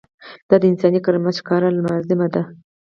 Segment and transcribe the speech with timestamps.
[0.49, 2.41] دا د انساني کرامت ښکاره لازمه ده.